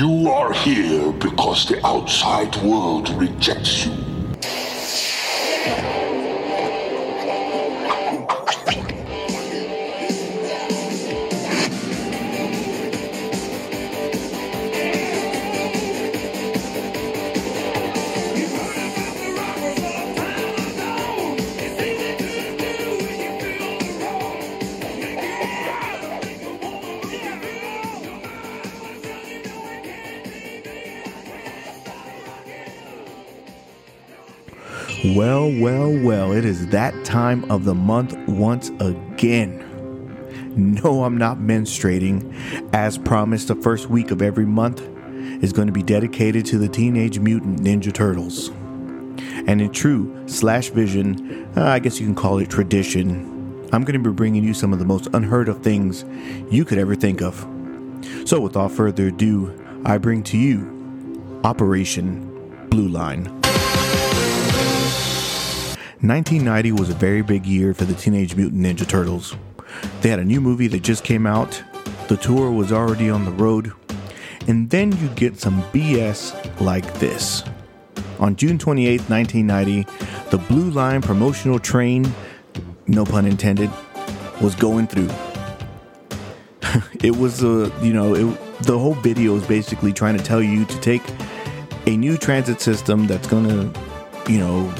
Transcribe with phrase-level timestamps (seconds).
[0.00, 4.09] You are here because the outside world rejects you.
[35.02, 39.64] Well, well, well, it is that time of the month once again.
[40.54, 42.34] No, I'm not menstruating.
[42.74, 44.82] As promised, the first week of every month
[45.42, 48.48] is going to be dedicated to the Teenage Mutant Ninja Turtles.
[49.46, 54.02] And in true slash vision, uh, I guess you can call it tradition, I'm going
[54.02, 56.04] to be bringing you some of the most unheard of things
[56.50, 57.38] you could ever think of.
[58.26, 63.39] So, without further ado, I bring to you Operation Blue Line.
[66.02, 69.36] 1990 was a very big year for the Teenage Mutant Ninja Turtles.
[70.00, 71.62] They had a new movie that just came out,
[72.08, 73.70] the tour was already on the road,
[74.48, 77.44] and then you get some BS like this.
[78.18, 82.10] On June 28, 1990, the Blue Line promotional train,
[82.86, 83.70] no pun intended,
[84.40, 85.10] was going through.
[87.02, 90.42] it was a, uh, you know, it, the whole video is basically trying to tell
[90.42, 91.02] you to take
[91.86, 94.72] a new transit system that's going to, you know,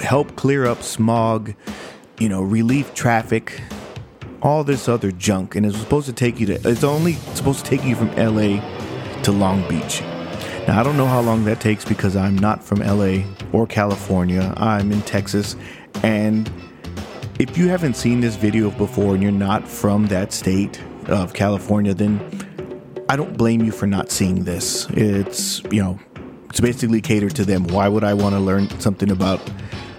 [0.00, 1.54] help clear up smog,
[2.18, 3.60] you know, relieve traffic,
[4.42, 5.54] all this other junk.
[5.54, 8.60] And it's supposed to take you to, it's only supposed to take you from LA
[9.22, 10.02] to Long Beach.
[10.66, 14.52] Now, I don't know how long that takes because I'm not from LA or California.
[14.56, 15.56] I'm in Texas.
[16.02, 16.50] And
[17.38, 21.94] if you haven't seen this video before and you're not from that state of California,
[21.94, 22.20] then
[23.08, 24.88] I don't blame you for not seeing this.
[24.90, 26.00] It's, you know,
[26.50, 27.64] it's basically catered to them.
[27.64, 29.40] Why would I want to learn something about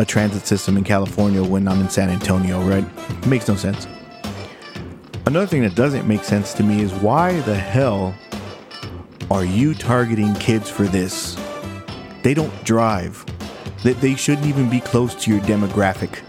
[0.00, 2.84] a transit system in California when I'm in San Antonio, right?
[3.10, 3.86] It makes no sense.
[5.26, 8.14] Another thing that doesn't make sense to me is why the hell
[9.30, 11.36] are you targeting kids for this?
[12.22, 13.26] They don't drive.
[13.84, 16.20] They, they shouldn't even be close to your demographic.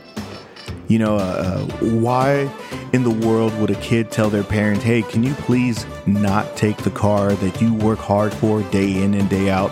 [0.89, 2.53] You know, uh, uh, why
[2.91, 6.75] in the world would a kid tell their parent, hey, can you please not take
[6.77, 9.71] the car that you work hard for day in and day out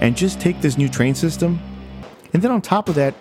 [0.00, 1.58] and just take this new train system?
[2.32, 3.16] And then on top of that,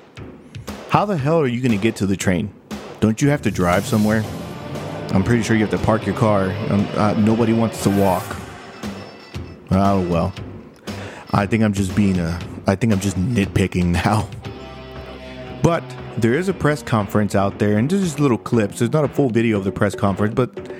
[0.89, 2.53] how the hell are you going to get to the train?
[2.99, 4.23] Don't you have to drive somewhere?
[5.11, 6.51] I'm pretty sure you have to park your car.
[6.69, 8.23] Um, uh, nobody wants to walk.
[9.71, 10.33] Oh well.
[11.31, 12.39] I think I'm just being a.
[12.65, 14.27] I think I'm just nitpicking now.
[15.61, 15.83] But
[16.17, 18.79] there is a press conference out there, and there's just little clips.
[18.79, 20.71] There's not a full video of the press conference, but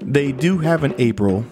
[0.00, 1.44] they do have an April.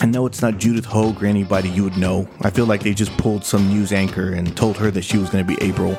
[0.00, 2.28] I know it's not Judith Hoag or anybody you would know.
[2.42, 5.30] I feel like they just pulled some news anchor and told her that she was
[5.30, 5.98] going to be April.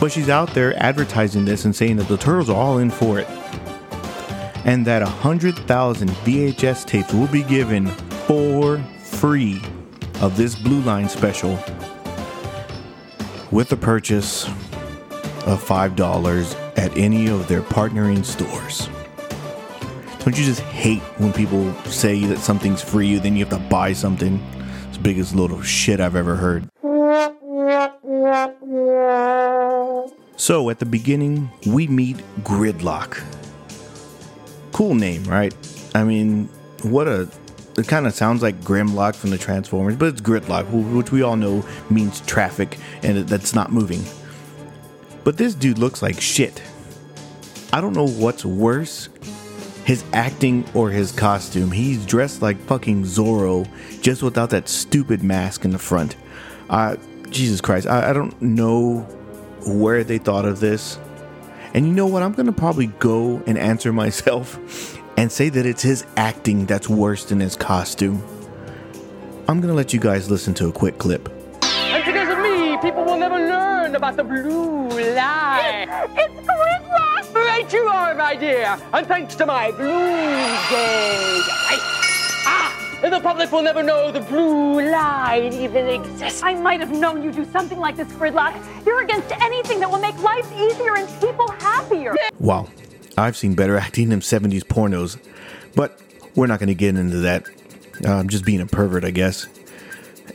[0.00, 3.18] But she's out there advertising this and saying that the Turtles are all in for
[3.18, 3.28] it.
[4.64, 7.86] And that 100,000 VHS tapes will be given
[8.26, 9.62] for free
[10.20, 11.58] of this Blue Line special
[13.50, 14.46] with the purchase
[15.46, 18.88] of $5 at any of their partnering stores.
[20.20, 23.94] Don't you just hate when people say that something's free, then you have to buy
[23.94, 24.38] something?
[24.88, 26.68] It's the biggest of shit I've ever heard.
[30.50, 33.22] So at the beginning, we meet Gridlock.
[34.72, 35.54] Cool name, right?
[35.94, 36.48] I mean,
[36.82, 37.28] what a.
[37.78, 41.36] It kind of sounds like Grimlock from the Transformers, but it's Gridlock, which we all
[41.36, 44.02] know means traffic and that's not moving.
[45.22, 46.60] But this dude looks like shit.
[47.72, 49.08] I don't know what's worse
[49.84, 51.70] his acting or his costume.
[51.70, 53.68] He's dressed like fucking Zorro,
[54.02, 56.16] just without that stupid mask in the front.
[56.68, 56.96] Uh,
[57.30, 59.06] Jesus Christ, I, I don't know
[59.66, 60.98] where they thought of this.
[61.74, 62.22] And you know what?
[62.22, 64.58] I'm going to probably go and answer myself
[65.16, 68.22] and say that it's his acting that's worse than his costume.
[69.48, 71.28] I'm going to let you guys listen to a quick clip.
[71.62, 75.88] And because of me, people will never learn about the blue line.
[75.88, 77.34] It's, it's Gridlock!
[77.34, 78.78] Right you are, my dear.
[78.92, 79.88] And thanks to my blue
[80.70, 81.99] gauge.
[83.02, 86.42] And the public will never know the blue line even exists.
[86.42, 88.54] I might have known you'd do something like this, Gridlock.
[88.84, 92.14] You're against anything that will make life easier and people happier.
[92.38, 92.68] Wow,
[93.16, 95.18] I've seen better acting than 70s pornos,
[95.74, 95.98] but
[96.34, 97.46] we're not going to get into that.
[98.04, 99.46] Uh, I'm just being a pervert, I guess.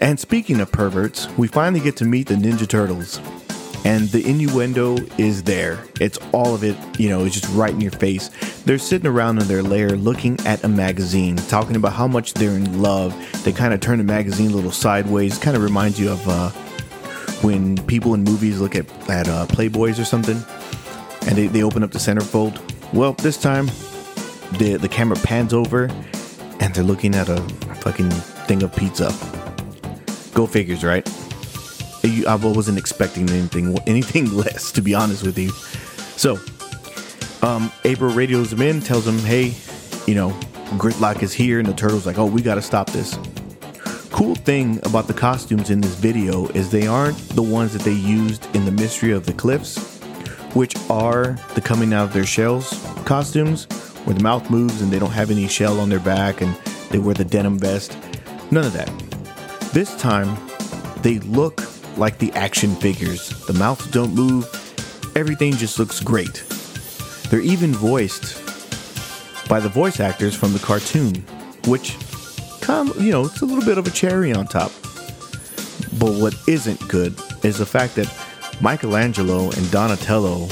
[0.02, 3.20] And speaking of perverts, we finally get to meet the Ninja Turtles.
[3.86, 5.84] And the innuendo is there.
[6.02, 8.32] It's all of it, you know, it's just right in your face.
[8.66, 12.56] They're sitting around in their lair looking at a magazine, talking about how much they're
[12.56, 13.16] in love.
[13.44, 15.38] They kind of turn the magazine a little sideways.
[15.38, 16.50] Kind of reminds you of uh,
[17.42, 20.44] when people in movies look at, at uh, Playboys or something
[21.28, 22.60] and they, they open up the centerfold.
[22.94, 23.68] Well, this time
[24.58, 25.86] the, the camera pans over
[26.60, 27.42] and they're looking at a
[27.82, 29.14] fucking thing of pizza.
[30.34, 31.08] Go figures, right?
[32.04, 35.50] I wasn't expecting anything anything less, to be honest with you.
[36.18, 36.38] So,
[37.42, 39.54] um, April radios him in, tells him, "Hey,
[40.08, 40.30] you know,
[40.78, 43.18] Gridlock is here," and the turtle's like, "Oh, we got to stop this."
[44.12, 47.92] Cool thing about the costumes in this video is they aren't the ones that they
[47.92, 49.78] used in the Mystery of the Cliffs,
[50.54, 52.70] which are the coming out of their shells
[53.06, 53.66] costumes,
[54.06, 56.56] where the mouth moves and they don't have any shell on their back and
[56.92, 57.98] they wear the denim vest.
[58.52, 58.88] None of that.
[59.74, 60.38] This time,
[61.02, 61.62] they look
[61.98, 63.30] like the action figures.
[63.48, 64.46] The mouths don't move,
[65.16, 66.44] everything just looks great.
[67.30, 68.42] They're even voiced
[69.48, 71.16] by the voice actors from the cartoon,
[71.68, 71.98] which,
[72.62, 74.72] come, you know, it's a little bit of a cherry on top.
[76.00, 78.12] But what isn't good is the fact that
[78.62, 80.48] Michelangelo and Donatello,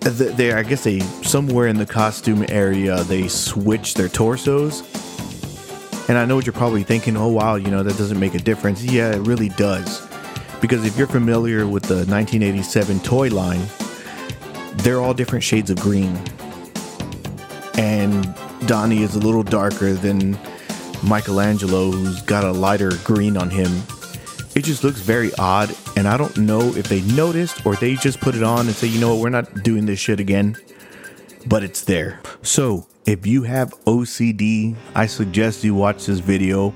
[0.00, 4.82] they, I guess they somewhere in the costume area they switch their torsos
[6.10, 8.40] and I know what you're probably thinking, oh, wow, you know, that doesn't make a
[8.40, 8.82] difference.
[8.82, 10.04] Yeah, it really does.
[10.60, 13.64] Because if you're familiar with the 1987 toy line,
[14.82, 16.18] they're all different shades of green.
[17.76, 18.34] And
[18.66, 20.38] Donnie is a little darker than
[21.02, 23.70] Michelangelo, who's got a lighter green on him.
[24.54, 28.20] It just looks very odd, and I don't know if they noticed or they just
[28.20, 30.56] put it on and say, you know what, we're not doing this shit again.
[31.46, 32.20] But it's there.
[32.42, 36.74] So, if you have OCD, I suggest you watch this video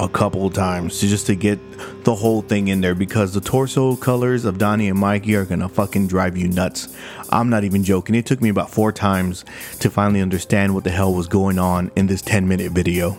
[0.00, 1.58] a couple times just to get
[2.04, 5.68] the whole thing in there because the torso colors of Donnie and Mikey are gonna
[5.68, 6.88] fucking drive you nuts.
[7.28, 8.14] I'm not even joking.
[8.14, 9.44] It took me about four times
[9.80, 13.16] to finally understand what the hell was going on in this 10 minute video.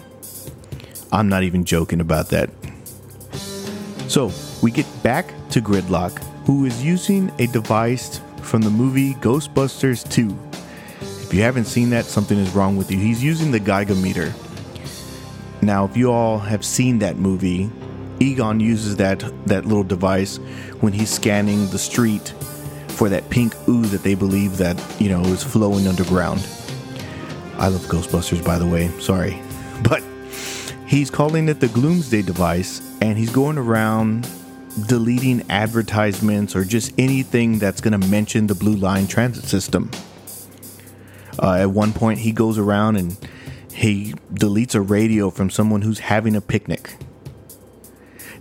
[1.12, 2.50] I'm not even joking about that.
[4.07, 4.31] So,
[4.62, 10.38] we get back to Gridlock, who is using a device from the movie Ghostbusters 2
[11.31, 12.98] if you haven't seen that, something is wrong with you.
[12.98, 14.33] He's using the Geiger meter.
[15.62, 17.69] Now, if you all have seen that movie,
[18.19, 20.38] Egon uses that that little device
[20.80, 22.34] when he's scanning the street
[22.90, 26.46] for that pink ooze that they believe that you know is flowing underground.
[27.58, 28.90] I love Ghostbusters, by the way.
[29.00, 29.42] Sorry,
[29.84, 30.04] but
[30.88, 34.28] he's calling it the Gloomsday device, and he's going around
[34.88, 39.92] deleting advertisements or just anything that's going to mention the Blue Line transit system.
[41.40, 43.18] Uh, at one point, he goes around and
[43.73, 46.95] he deletes a radio from someone who's having a picnic.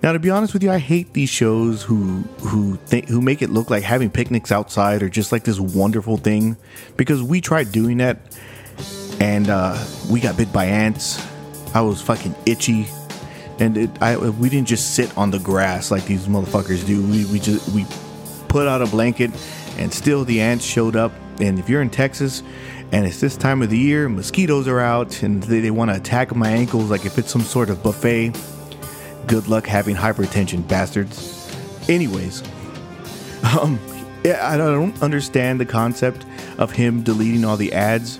[0.02, 3.42] Now, to be honest with you, I hate these shows who who th- who make
[3.42, 6.56] it look like having picnics outside or just like this wonderful thing,
[6.96, 8.18] because we tried doing that,
[9.20, 11.24] and uh, we got bit by ants.
[11.74, 12.88] I was fucking itchy,
[13.58, 17.02] and it, I we didn't just sit on the grass like these motherfuckers do.
[17.02, 17.84] We we just we
[18.48, 19.30] put out a blanket,
[19.76, 21.12] and still the ants showed up.
[21.40, 22.42] And if you're in Texas,
[22.92, 25.96] and it's this time of the year, mosquitoes are out and they, they want to
[25.96, 28.32] attack my ankles like if it's some sort of buffet.
[29.26, 31.56] Good luck having hypertension, bastards.
[31.88, 32.42] Anyways,
[33.60, 33.78] um,
[34.24, 36.26] yeah, I don't understand the concept
[36.58, 38.18] of him deleting all the ads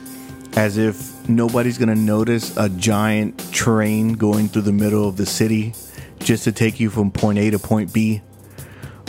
[0.57, 5.75] as if nobody's gonna notice a giant train going through the middle of the city
[6.21, 8.23] just to take you from point A to point B.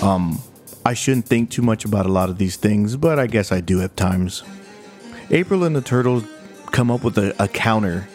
[0.02, 0.40] Um,
[0.86, 3.62] I shouldn't think too much about a lot of these things, but I guess I
[3.62, 4.44] do at times.
[5.34, 6.26] April and the Turtles
[6.72, 8.06] come up with a, a counter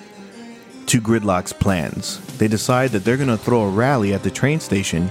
[0.84, 2.20] to Gridlock's plans.
[2.36, 5.10] They decide that they're going to throw a rally at the train station,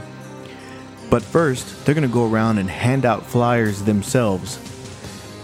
[1.10, 4.60] but first, they're going to go around and hand out flyers themselves.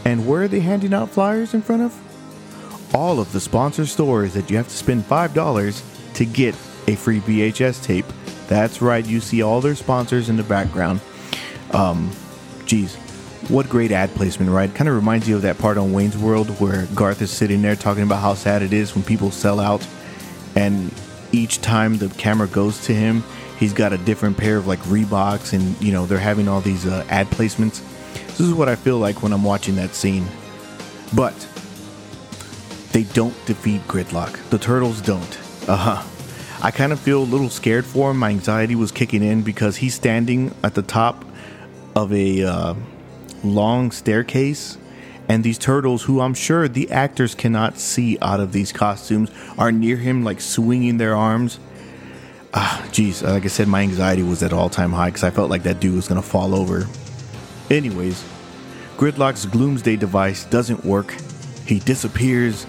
[0.06, 2.96] And where are they handing out flyers in front of?
[2.96, 6.54] All of the sponsor stores that you have to spend $5 to get
[6.88, 8.06] a free VHS tape.
[8.48, 11.00] That's right, you see all their sponsors in the background.
[11.72, 12.12] Um,
[12.66, 12.98] geez,
[13.50, 14.74] what great ad placement, right?
[14.74, 17.76] Kind of reminds you of that part on Wayne's World where Garth is sitting there
[17.76, 19.86] talking about how sad it is when people sell out,
[20.56, 20.94] and
[21.32, 23.24] each time the camera goes to him,
[23.60, 26.86] he's got a different pair of like Reeboks, and you know they're having all these
[26.86, 27.82] uh, ad placements.
[28.14, 30.26] This is what I feel like when I'm watching that scene,
[31.16, 31.36] but
[32.92, 34.50] they don't defeat Gridlock.
[34.50, 35.40] The turtles don't.
[35.68, 36.08] Uh huh.
[36.64, 38.18] I kind of feel a little scared for him.
[38.18, 41.26] My anxiety was kicking in because he's standing at the top
[41.96, 42.76] of a uh,
[43.44, 44.78] long staircase.
[45.28, 49.72] And these turtles, who I'm sure the actors cannot see out of these costumes, are
[49.72, 51.60] near him, like swinging their arms.
[52.54, 55.50] Ah, jeez, like I said, my anxiety was at all time high because I felt
[55.50, 56.86] like that dude was gonna fall over.
[57.70, 58.26] Anyways,
[58.98, 61.16] Gridlock's Gloomsday device doesn't work.
[61.66, 62.66] He disappears,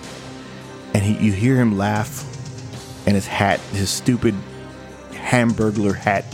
[0.95, 2.25] and he, you hear him laugh,
[3.07, 4.35] and his hat, his stupid
[5.11, 6.25] hamburglar hat,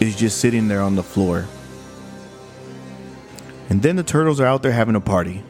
[0.00, 1.46] is just sitting there on the floor.
[3.72, 5.42] And then the turtles are out there having a party.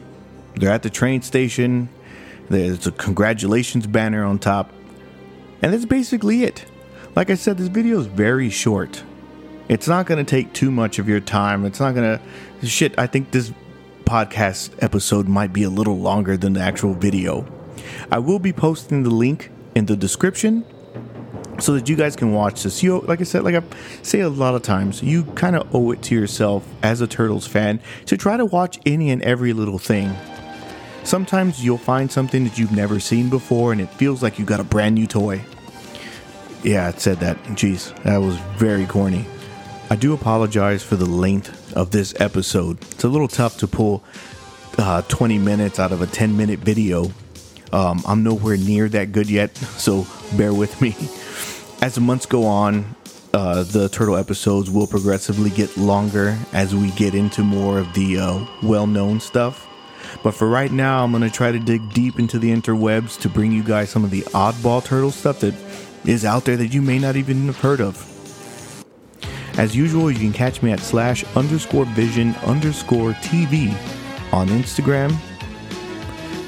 [0.55, 1.89] They're at the train station.
[2.47, 4.71] There's a congratulations banner on top.
[5.61, 6.65] And that's basically it.
[7.17, 9.03] Like I said, this video is very short.
[9.67, 11.65] It's not going to take too much of your time.
[11.65, 12.65] It's not going to.
[12.65, 13.51] Shit, I think this
[14.05, 17.45] podcast episode might be a little longer than the actual video.
[18.09, 20.63] I will be posting the link in the description
[21.59, 22.81] so that you guys can watch this.
[22.83, 23.63] You, like I said, like I
[24.01, 27.47] say a lot of times, you kind of owe it to yourself as a Turtles
[27.47, 30.15] fan to try to watch any and every little thing.
[31.03, 34.59] Sometimes you'll find something that you've never seen before and it feels like you got
[34.59, 35.41] a brand new toy.
[36.63, 37.37] Yeah, it said that.
[37.43, 39.25] Jeez, that was very corny.
[39.89, 42.81] I do apologize for the length of this episode.
[42.81, 44.03] It's a little tough to pull
[44.77, 47.11] uh, 20 minutes out of a 10 minute video.
[47.73, 50.07] Um, I'm nowhere near that good yet, so
[50.37, 50.95] bear with me.
[51.83, 52.95] As the months go on,
[53.33, 58.19] uh, the turtle episodes will progressively get longer as we get into more of the
[58.19, 59.67] uh, well known stuff.
[60.23, 63.27] But for right now, I'm going to try to dig deep into the interwebs to
[63.27, 65.53] bring you guys some of the oddball turtle stuff that
[66.05, 67.99] is out there that you may not even have heard of.
[69.57, 73.73] As usual, you can catch me at slash underscore vision underscore TV
[74.31, 75.13] on Instagram.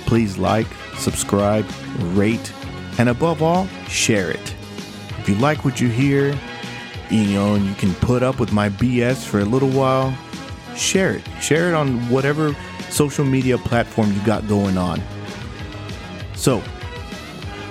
[0.05, 1.69] Please like, subscribe,
[2.15, 2.53] rate,
[2.97, 4.54] and above all, share it.
[5.25, 6.37] If you like what you hear,
[7.09, 10.15] you know, and you can put up with my BS for a little while,
[10.75, 11.23] share it.
[11.41, 12.55] Share it on whatever
[12.91, 15.01] social media platform you got going on.
[16.35, 16.61] So,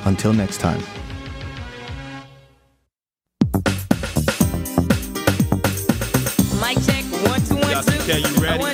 [0.05, 0.81] until next time.
[6.61, 7.93] Mic check, one, two, one, two.
[7.93, 8.74] Jessica, you ready?